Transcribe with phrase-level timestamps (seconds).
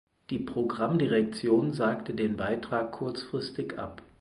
[0.31, 4.01] Die Programmdirektion sagte den Beitrag kurzfristig ab.